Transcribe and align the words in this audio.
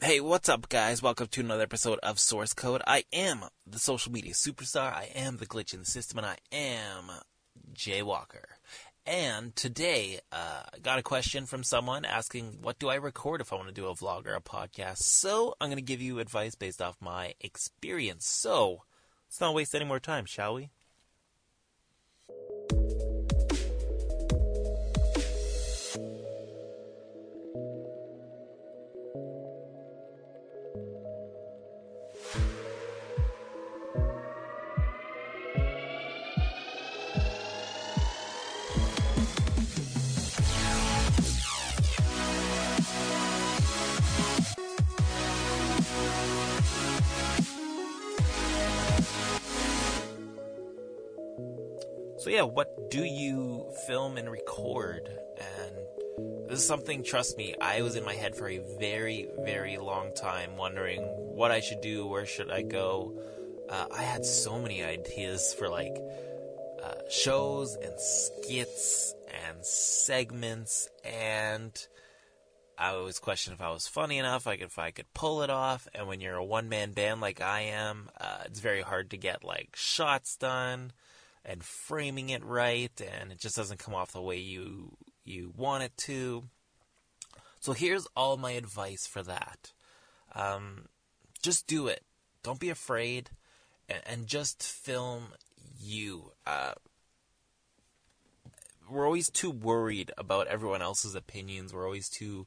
Hey, 0.00 0.20
what's 0.20 0.48
up, 0.48 0.68
guys? 0.68 1.02
Welcome 1.02 1.26
to 1.26 1.40
another 1.40 1.64
episode 1.64 1.98
of 2.04 2.20
Source 2.20 2.54
Code. 2.54 2.82
I 2.86 3.02
am 3.12 3.46
the 3.66 3.80
social 3.80 4.12
media 4.12 4.32
superstar. 4.32 4.92
I 4.92 5.10
am 5.12 5.38
the 5.38 5.46
glitch 5.46 5.74
in 5.74 5.80
the 5.80 5.86
system, 5.86 6.18
and 6.18 6.26
I 6.28 6.36
am 6.52 7.10
Jay 7.72 8.00
Walker. 8.00 8.44
And 9.04 9.56
today, 9.56 10.20
uh, 10.30 10.62
I 10.72 10.78
got 10.78 11.00
a 11.00 11.02
question 11.02 11.46
from 11.46 11.64
someone 11.64 12.04
asking, 12.04 12.58
what 12.62 12.78
do 12.78 12.88
I 12.88 12.94
record 12.94 13.40
if 13.40 13.52
I 13.52 13.56
want 13.56 13.66
to 13.66 13.74
do 13.74 13.88
a 13.88 13.94
vlog 13.94 14.28
or 14.28 14.36
a 14.36 14.40
podcast? 14.40 14.98
So, 14.98 15.56
I'm 15.60 15.66
going 15.66 15.78
to 15.78 15.82
give 15.82 16.00
you 16.00 16.20
advice 16.20 16.54
based 16.54 16.80
off 16.80 16.96
my 17.00 17.34
experience. 17.40 18.24
So, 18.24 18.84
let's 19.26 19.40
not 19.40 19.52
waste 19.52 19.74
any 19.74 19.84
more 19.84 19.98
time, 19.98 20.26
shall 20.26 20.54
we? 20.54 20.70
So 52.28 52.34
yeah, 52.34 52.42
what 52.42 52.90
do 52.90 53.04
you 53.04 53.64
film 53.86 54.18
and 54.18 54.30
record? 54.30 55.08
And 55.38 56.46
this 56.46 56.58
is 56.58 56.66
something, 56.66 57.02
trust 57.02 57.38
me, 57.38 57.54
I 57.58 57.80
was 57.80 57.96
in 57.96 58.04
my 58.04 58.12
head 58.12 58.36
for 58.36 58.46
a 58.50 58.60
very, 58.78 59.30
very 59.46 59.78
long 59.78 60.12
time 60.14 60.58
wondering 60.58 61.00
what 61.00 61.50
I 61.50 61.60
should 61.60 61.80
do, 61.80 62.06
where 62.06 62.26
should 62.26 62.50
I 62.50 62.60
go. 62.60 63.18
Uh, 63.70 63.86
I 63.96 64.02
had 64.02 64.26
so 64.26 64.60
many 64.60 64.84
ideas 64.84 65.54
for 65.58 65.70
like 65.70 65.96
uh, 66.84 67.08
shows 67.08 67.74
and 67.76 67.98
skits 67.98 69.14
and 69.46 69.64
segments, 69.64 70.90
and 71.06 71.72
I 72.76 72.90
always 72.90 73.20
questioned 73.20 73.54
if 73.54 73.62
I 73.62 73.70
was 73.70 73.88
funny 73.88 74.18
enough, 74.18 74.44
like 74.44 74.60
if 74.60 74.78
I 74.78 74.90
could 74.90 75.14
pull 75.14 75.40
it 75.40 75.48
off. 75.48 75.88
And 75.94 76.06
when 76.06 76.20
you're 76.20 76.36
a 76.36 76.44
one 76.44 76.68
man 76.68 76.92
band 76.92 77.22
like 77.22 77.40
I 77.40 77.60
am, 77.60 78.10
uh, 78.20 78.42
it's 78.44 78.60
very 78.60 78.82
hard 78.82 79.12
to 79.12 79.16
get 79.16 79.44
like 79.44 79.74
shots 79.76 80.36
done 80.36 80.92
and 81.44 81.62
framing 81.62 82.30
it 82.30 82.44
right, 82.44 82.92
and 83.00 83.32
it 83.32 83.38
just 83.38 83.56
doesn't 83.56 83.78
come 83.78 83.94
off 83.94 84.12
the 84.12 84.22
way 84.22 84.38
you 84.38 84.96
you 85.24 85.52
want 85.56 85.82
it 85.82 85.96
to. 85.96 86.44
So 87.60 87.72
here's 87.72 88.06
all 88.16 88.36
my 88.36 88.52
advice 88.52 89.06
for 89.06 89.22
that. 89.22 89.72
Um, 90.34 90.86
just 91.42 91.66
do 91.66 91.86
it. 91.88 92.02
Don't 92.42 92.60
be 92.60 92.70
afraid, 92.70 93.30
and, 93.88 94.00
and 94.06 94.26
just 94.26 94.62
film 94.62 95.28
you. 95.80 96.32
Uh, 96.46 96.72
we're 98.90 99.04
always 99.04 99.30
too 99.30 99.50
worried 99.50 100.12
about 100.16 100.46
everyone 100.46 100.82
else's 100.82 101.14
opinions. 101.14 101.74
We're 101.74 101.84
always 101.84 102.08
too 102.08 102.46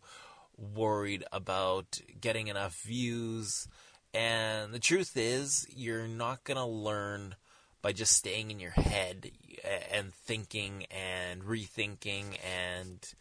worried 0.58 1.24
about 1.32 2.02
getting 2.20 2.48
enough 2.48 2.82
views. 2.82 3.68
And 4.14 4.74
the 4.74 4.80
truth 4.80 5.16
is, 5.16 5.66
you're 5.70 6.08
not 6.08 6.44
going 6.44 6.58
to 6.58 6.66
learn 6.66 7.36
by 7.82 7.92
just 7.92 8.14
staying 8.14 8.52
in 8.52 8.60
your 8.60 8.72
head 8.72 9.32
and 9.92 10.14
thinking 10.14 10.86
and 10.92 11.44
rethinking 11.44 12.38
and 12.44 13.14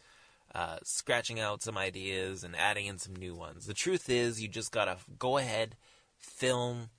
uh, 0.53 0.77
scratching 0.83 1.39
out 1.39 1.63
some 1.63 1.77
ideas 1.77 2.43
and 2.43 2.55
adding 2.55 2.85
in 2.85 2.97
some 2.97 3.15
new 3.15 3.33
ones. 3.33 3.65
The 3.65 3.73
truth 3.73 4.09
is, 4.09 4.41
you 4.41 4.47
just 4.47 4.71
gotta 4.71 4.97
go 5.17 5.37
ahead, 5.37 5.75
film 6.17 6.89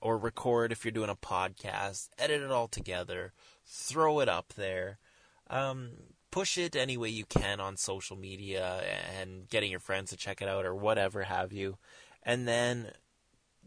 or 0.00 0.18
record 0.18 0.72
if 0.72 0.84
you're 0.84 0.92
doing 0.92 1.10
a 1.10 1.16
podcast, 1.16 2.08
edit 2.18 2.42
it 2.42 2.50
all 2.50 2.68
together, 2.68 3.32
throw 3.64 4.20
it 4.20 4.28
up 4.28 4.52
there, 4.54 4.98
um, 5.48 5.90
push 6.30 6.58
it 6.58 6.74
any 6.74 6.96
way 6.96 7.08
you 7.08 7.24
can 7.24 7.60
on 7.60 7.76
social 7.76 8.16
media 8.16 8.82
and 9.18 9.48
getting 9.48 9.70
your 9.70 9.80
friends 9.80 10.10
to 10.10 10.16
check 10.16 10.42
it 10.42 10.48
out 10.48 10.66
or 10.66 10.74
whatever 10.74 11.22
have 11.22 11.52
you, 11.52 11.78
and 12.22 12.46
then 12.46 12.90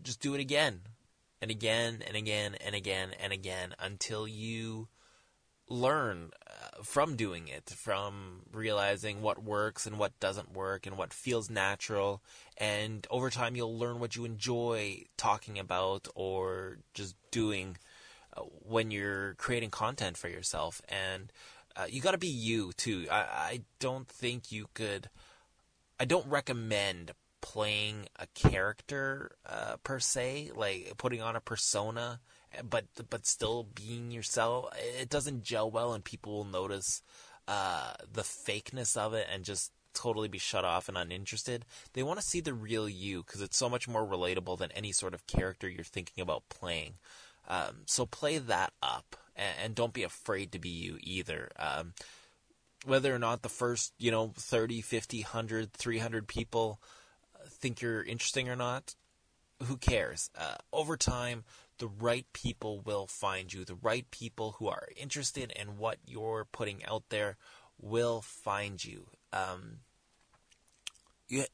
just 0.03 0.19
do 0.19 0.34
it 0.34 0.41
again 0.41 0.81
and 1.45 1.51
again 1.51 2.01
and 2.07 2.17
again 2.17 2.56
and 2.56 2.73
again 2.73 3.11
and 3.22 3.31
again 3.31 3.75
until 3.79 4.28
you 4.28 4.88
learn 5.69 6.31
uh, 6.47 6.81
from 6.81 7.16
doing 7.16 7.47
it, 7.47 7.69
from 7.69 8.41
realizing 8.51 9.22
what 9.22 9.44
works 9.44 9.85
and 9.85 10.00
what 10.00 10.19
doesn't 10.19 10.53
work 10.53 10.88
and 10.88 10.97
what 10.97 11.13
feels 11.13 11.47
natural. 11.47 12.23
And 12.57 13.05
over 13.11 13.29
time, 13.29 13.55
you'll 13.55 13.78
learn 13.78 14.00
what 14.00 14.16
you 14.16 14.25
enjoy 14.25 15.03
talking 15.17 15.59
about 15.59 16.07
or 16.16 16.79
just 16.95 17.13
doing 17.29 17.78
uh, 18.35 18.41
when 18.41 18.89
you're 18.89 19.35
creating 19.35 19.69
content 19.69 20.17
for 20.17 20.29
yourself. 20.29 20.81
And 20.89 21.31
uh, 21.75 21.85
you 21.88 22.01
got 22.01 22.13
to 22.13 22.17
be 22.17 22.28
you 22.28 22.72
too. 22.75 23.05
I, 23.11 23.17
I 23.17 23.61
don't 23.78 24.07
think 24.07 24.51
you 24.51 24.66
could. 24.73 25.11
I 26.00 26.05
don't 26.05 26.25
recommend 26.25 27.11
playing 27.45 28.07
a 28.17 28.25
character 28.33 29.35
uh, 29.47 29.75
per 29.83 30.00
se, 30.00 30.50
like 30.56 30.94
putting 30.97 31.22
on 31.22 31.35
a 31.35 31.39
persona, 31.39 32.19
but 32.67 32.85
but 33.11 33.28
still 33.28 33.67
being 33.75 34.09
yourself. 34.09 34.75
It 35.00 35.09
doesn't 35.09 35.44
gel 35.44 35.69
well, 35.69 35.94
and 35.94 36.03
people 36.03 36.34
will 36.34 36.45
notice 36.45 37.03
uh, 37.47 37.94
the 38.11 38.23
fakeness 38.23 38.97
of 38.97 39.13
it 39.13 39.28
and 39.31 39.44
just 39.44 39.72
totally 39.94 40.28
be 40.28 40.39
shut 40.39 40.66
off 40.66 40.89
and 40.89 40.97
uninterested. 40.97 41.66
They 41.94 42.01
want 42.01 42.19
to 42.19 42.25
see 42.25 42.41
the 42.41 42.55
real 42.55 42.89
you 42.89 43.22
because 43.22 43.41
it's 43.41 43.57
so 43.57 43.69
much 43.69 43.88
more 43.88 44.05
relatable 44.05 44.57
than 44.57 44.72
any 44.72 44.91
sort 44.91 45.13
of 45.13 45.28
character 45.28 45.69
you're 45.69 45.84
thinking 45.84 46.23
about 46.23 46.50
playing. 46.50 46.95
Um, 47.47 47.84
so 47.85 48.07
play 48.07 48.39
that 48.39 48.73
up 48.81 49.16
and, 49.35 49.53
and, 49.63 49.75
don't 49.75 49.94
be 49.94 50.01
afraid 50.01 50.51
to 50.51 50.57
be 50.57 50.69
you 50.69 50.97
either. 51.00 51.51
Um, 51.59 51.94
whether 52.85 53.13
or 53.13 53.19
not 53.19 53.44
the 53.44 53.50
first, 53.50 53.94
you 54.00 54.09
know, 54.09 54.34
30, 54.35 54.81
50, 54.81 55.22
100, 55.22 55.72
300 55.72 56.28
people 56.28 56.79
think 57.65 57.81
you're 57.81 58.03
interesting 58.03 58.47
or 58.47 58.55
not, 58.55 58.93
who 59.63 59.75
cares? 59.75 60.29
Uh, 60.37 60.53
over 60.71 60.95
time, 60.95 61.43
the 61.79 61.87
right 61.87 62.27
people 62.31 62.79
will 62.79 63.07
find 63.07 63.51
you. 63.51 63.65
The 63.65 63.73
right 63.73 64.05
people 64.11 64.57
who 64.59 64.67
are 64.67 64.89
interested 64.95 65.51
in 65.55 65.79
what 65.79 65.97
you're 66.05 66.45
putting 66.51 66.85
out 66.85 67.05
there 67.09 67.37
will 67.81 68.21
find 68.21 68.85
you. 68.85 69.07
Um, 69.33 69.79
you, 71.27 71.45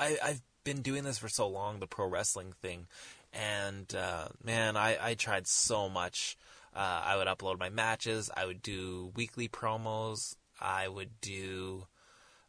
I, 0.00 0.16
I've 0.24 0.40
been 0.64 0.80
doing 0.80 1.04
this 1.04 1.18
for 1.18 1.28
so 1.28 1.46
long, 1.46 1.78
the 1.78 1.86
pro 1.86 2.06
wrestling 2.08 2.54
thing, 2.62 2.86
and 3.34 3.94
uh, 3.94 4.28
man, 4.42 4.78
I, 4.78 4.96
I 4.98 5.12
tried 5.12 5.46
so 5.46 5.90
much. 5.90 6.38
Uh, 6.74 7.02
I 7.04 7.18
would 7.18 7.26
upload 7.26 7.58
my 7.58 7.68
matches. 7.68 8.30
I 8.34 8.46
would 8.46 8.62
do 8.62 9.12
weekly 9.14 9.48
promos. 9.48 10.36
I 10.58 10.88
would 10.88 11.20
do, 11.20 11.86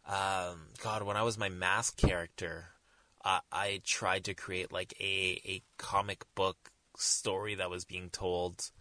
um, 0.07 0.67
God, 0.81 1.03
when 1.03 1.17
I 1.17 1.23
was 1.23 1.38
my 1.38 1.50
mask 1.50 1.97
character, 1.97 2.69
uh, 3.25 3.40
I 3.52 3.81
tried 3.84 4.24
to 4.25 4.34
create 4.36 4.72
like 4.72 4.94
a 5.00 5.41
a 5.46 5.63
comic 5.78 6.24
book 6.36 6.72
story 6.96 7.56
that 7.56 7.69
was 7.69 7.84
being 7.84 8.09
told. 8.09 8.72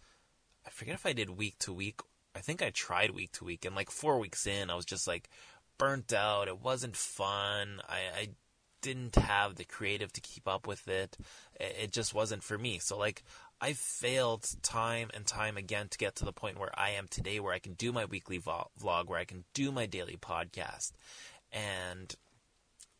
I 0.65 0.69
forget 0.69 0.95
if 0.95 1.05
I 1.05 1.13
did 1.13 1.31
week 1.31 1.57
to 1.59 1.73
week. 1.73 1.99
I 2.35 2.39
think 2.39 2.61
I 2.61 2.69
tried 2.69 3.11
week 3.11 3.31
to 3.33 3.45
week, 3.45 3.65
and 3.65 3.75
like 3.75 3.89
four 3.89 4.19
weeks 4.19 4.45
in, 4.45 4.69
I 4.69 4.75
was 4.75 4.85
just 4.85 5.07
like 5.07 5.29
burnt 5.77 6.13
out. 6.13 6.47
It 6.47 6.61
wasn't 6.61 6.95
fun. 6.95 7.81
I, 7.89 7.99
I 8.17 8.29
didn't 8.81 9.15
have 9.15 9.55
the 9.55 9.65
creative 9.65 10.13
to 10.13 10.21
keep 10.21 10.47
up 10.47 10.67
with 10.67 10.87
it. 10.87 11.17
It 11.59 11.91
just 11.91 12.13
wasn't 12.13 12.43
for 12.43 12.57
me. 12.57 12.77
So 12.77 12.97
like 12.97 13.23
I 13.59 13.73
failed 13.73 14.47
time 14.61 15.09
and 15.13 15.25
time 15.25 15.57
again 15.57 15.87
to 15.89 15.97
get 15.97 16.15
to 16.17 16.25
the 16.25 16.33
point 16.33 16.59
where 16.59 16.77
I 16.77 16.91
am 16.91 17.07
today, 17.07 17.39
where 17.39 17.53
I 17.53 17.59
can 17.59 17.73
do 17.73 17.91
my 17.91 18.05
weekly 18.05 18.39
vlog, 18.39 19.07
where 19.07 19.17
I 19.17 19.25
can 19.25 19.45
do 19.55 19.71
my 19.71 19.87
daily 19.87 20.17
podcast, 20.17 20.91
and 21.51 22.15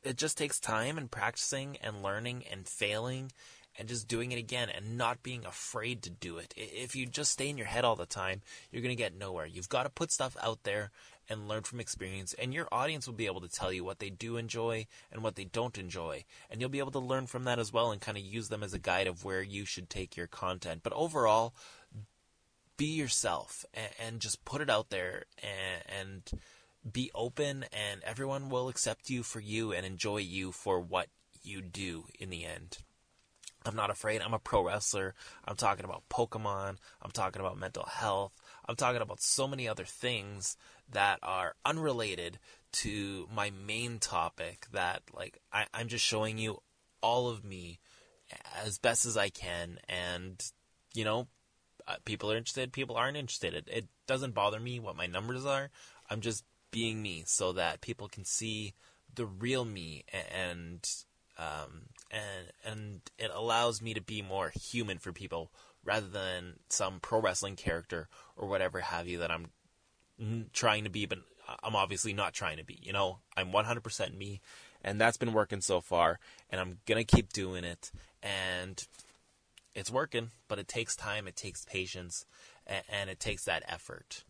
it 0.05 0.17
just 0.17 0.37
takes 0.37 0.59
time 0.59 0.97
and 0.97 1.09
practicing 1.09 1.77
and 1.81 2.03
learning 2.03 2.43
and 2.51 2.67
failing 2.67 3.31
and 3.77 3.89
just 3.89 4.07
doing 4.07 4.31
it 4.31 4.39
again 4.39 4.69
and 4.69 4.97
not 4.97 5.23
being 5.23 5.45
afraid 5.45 6.01
to 6.03 6.09
do 6.09 6.37
it. 6.37 6.53
If 6.55 6.95
you 6.95 7.05
just 7.05 7.31
stay 7.31 7.49
in 7.49 7.57
your 7.57 7.67
head 7.67 7.83
all 7.83 7.95
the 7.95 8.05
time, 8.05 8.41
you're 8.71 8.81
going 8.81 8.95
to 8.95 9.01
get 9.03 9.17
nowhere. 9.17 9.45
You've 9.45 9.69
got 9.69 9.83
to 9.83 9.89
put 9.89 10.11
stuff 10.11 10.37
out 10.41 10.63
there 10.63 10.91
and 11.27 11.47
learn 11.47 11.63
from 11.63 11.79
experience, 11.79 12.35
and 12.35 12.53
your 12.53 12.67
audience 12.71 13.07
will 13.07 13.15
be 13.15 13.25
able 13.25 13.41
to 13.41 13.49
tell 13.49 13.73
you 13.73 13.83
what 13.83 13.97
they 13.97 14.11
do 14.11 14.37
enjoy 14.37 14.85
and 15.11 15.23
what 15.23 15.35
they 15.35 15.43
don't 15.43 15.77
enjoy. 15.77 16.23
And 16.51 16.61
you'll 16.61 16.69
be 16.69 16.79
able 16.79 16.91
to 16.91 16.99
learn 16.99 17.25
from 17.25 17.45
that 17.45 17.57
as 17.57 17.73
well 17.73 17.91
and 17.91 17.99
kind 17.99 18.17
of 18.17 18.23
use 18.23 18.49
them 18.49 18.61
as 18.61 18.75
a 18.75 18.79
guide 18.79 19.07
of 19.07 19.25
where 19.25 19.41
you 19.41 19.65
should 19.65 19.89
take 19.89 20.15
your 20.15 20.27
content. 20.27 20.81
But 20.83 20.93
overall, 20.93 21.55
be 22.77 22.85
yourself 22.85 23.65
and, 23.73 23.89
and 23.99 24.19
just 24.19 24.45
put 24.45 24.61
it 24.61 24.69
out 24.69 24.89
there 24.89 25.25
and, 25.41 25.99
and 25.99 26.41
be 26.89 27.11
open 27.15 27.65
and 27.71 28.03
everyone 28.03 28.49
will 28.49 28.69
accept 28.69 29.09
you 29.09 29.23
for 29.23 29.39
you 29.39 29.71
and 29.71 29.85
enjoy 29.85 30.17
you 30.17 30.51
for 30.51 30.79
what 30.79 31.07
you 31.43 31.61
do 31.61 32.05
in 32.19 32.29
the 32.29 32.45
end. 32.45 32.77
I'm 33.65 33.75
not 33.75 33.89
afraid. 33.89 34.21
I'm 34.21 34.33
a 34.33 34.39
pro 34.39 34.63
wrestler. 34.63 35.15
I'm 35.43 35.55
talking 35.55 35.85
about 35.85 36.03
Pokemon. 36.09 36.77
I'm 37.01 37.11
talking 37.11 37.39
about 37.39 37.57
mental 37.57 37.85
health. 37.85 38.33
I'm 38.67 38.75
talking 38.75 39.01
about 39.01 39.21
so 39.21 39.47
many 39.47 39.67
other 39.67 39.85
things 39.85 40.55
that 40.91 41.19
are 41.23 41.55
unrelated 41.65 42.37
to 42.73 43.27
my 43.33 43.49
main 43.49 43.97
topic 43.99 44.67
that 44.71 45.01
like 45.13 45.39
I, 45.51 45.65
I'm 45.73 45.87
just 45.87 46.05
showing 46.05 46.37
you 46.37 46.59
all 47.01 47.29
of 47.29 47.43
me 47.43 47.79
as 48.63 48.77
best 48.77 49.05
as 49.05 49.17
I 49.17 49.29
can, 49.29 49.79
and 49.87 50.43
you 50.93 51.03
know, 51.03 51.27
uh, 51.87 51.95
people 52.05 52.31
are 52.31 52.37
interested, 52.37 52.71
people 52.71 52.95
aren't 52.95 53.17
interested. 53.17 53.53
It, 53.53 53.67
it 53.71 53.87
doesn't 54.07 54.33
bother 54.33 54.59
me 54.59 54.79
what 54.79 54.95
my 54.95 55.07
numbers 55.07 55.45
are. 55.45 55.69
I'm 56.09 56.21
just 56.21 56.43
being 56.75 57.01
me 57.01 57.23
so 57.25 57.53
that 57.53 57.79
people 57.79 58.09
can 58.09 58.25
see 58.25 58.73
the 59.15 59.25
real 59.25 59.63
me 59.63 60.03
and 60.13 60.85
um, 61.37 61.83
and 62.11 62.51
and 62.65 63.01
it 63.17 63.31
allows 63.33 63.81
me 63.81 63.93
to 63.93 64.01
be 64.01 64.21
more 64.21 64.51
human 64.53 64.97
for 64.97 65.13
people 65.13 65.53
rather 65.85 66.07
than 66.07 66.55
some 66.67 66.99
pro 66.99 67.21
wrestling 67.21 67.55
character 67.55 68.09
or 68.35 68.49
whatever 68.49 68.81
have 68.81 69.07
you 69.07 69.19
that 69.19 69.31
I'm 69.31 69.47
trying 70.51 70.83
to 70.83 70.89
be, 70.89 71.05
but 71.05 71.19
I'm 71.63 71.77
obviously 71.77 72.11
not 72.11 72.33
trying 72.33 72.57
to 72.57 72.65
be. 72.65 72.77
You 72.81 72.91
know, 72.91 73.19
I'm 73.37 73.53
100% 73.53 74.17
me, 74.17 74.41
and 74.83 74.99
that's 74.99 75.15
been 75.15 75.31
working 75.31 75.61
so 75.61 75.79
far, 75.79 76.19
and 76.49 76.59
I'm 76.59 76.79
gonna 76.85 77.05
keep 77.05 77.31
doing 77.31 77.63
it, 77.63 77.89
and 78.21 78.85
it's 79.73 79.91
working, 79.91 80.31
but 80.49 80.59
it 80.59 80.67
takes 80.67 80.97
time, 80.97 81.25
it 81.25 81.37
takes 81.37 81.63
patience, 81.63 82.25
and, 82.67 82.83
and 82.89 83.09
it 83.09 83.21
takes 83.21 83.45
that 83.45 83.63
effort. 83.65 84.25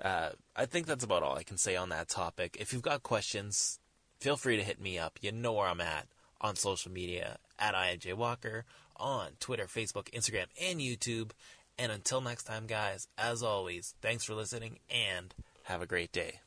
Uh, 0.00 0.30
I 0.54 0.66
think 0.66 0.86
that's 0.86 1.04
about 1.04 1.22
all 1.22 1.36
I 1.36 1.42
can 1.42 1.58
say 1.58 1.76
on 1.76 1.88
that 1.88 2.08
topic. 2.08 2.56
If 2.60 2.72
you've 2.72 2.82
got 2.82 3.02
questions, 3.02 3.78
feel 4.20 4.36
free 4.36 4.56
to 4.56 4.62
hit 4.62 4.80
me 4.80 4.98
up. 4.98 5.18
You 5.20 5.32
know 5.32 5.52
where 5.52 5.66
I'm 5.66 5.80
at 5.80 6.06
on 6.40 6.56
social 6.56 6.92
media 6.92 7.38
at 7.58 7.74
IJ 7.74 8.14
Walker 8.14 8.64
on 8.96 9.30
Twitter, 9.40 9.66
Facebook, 9.66 10.10
Instagram, 10.10 10.46
and 10.60 10.80
YouTube. 10.80 11.30
And 11.78 11.92
until 11.92 12.20
next 12.20 12.44
time, 12.44 12.66
guys, 12.66 13.06
as 13.16 13.42
always, 13.42 13.94
thanks 14.02 14.24
for 14.24 14.34
listening 14.34 14.78
and 14.90 15.34
have 15.64 15.82
a 15.82 15.86
great 15.86 16.12
day. 16.12 16.40